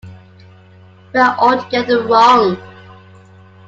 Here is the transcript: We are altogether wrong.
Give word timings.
We 1.13 1.19
are 1.19 1.37
altogether 1.37 2.07
wrong. 2.07 2.57